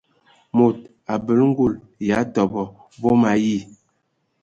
Mod 0.55 0.75
abələ 1.13 1.43
ngul 1.49 1.73
ya 2.07 2.17
tobɔ 2.33 2.63
vom 3.01 3.21
ayi. 3.31 3.57